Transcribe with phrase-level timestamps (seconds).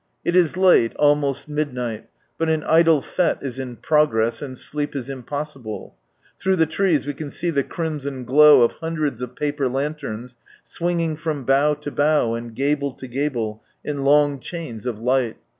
[0.25, 2.09] —It is late, almost midnight,
[2.39, 5.93] but an idol fSte is in progress, and sleep is impossible;
[6.39, 11.01] Through the trees we can see the crimson glow of hundreds of paper lanterns swing
[11.01, 15.37] ing from bough to bough, and gable to gable, in long chains of light.